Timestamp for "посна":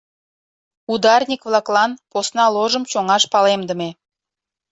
2.11-2.45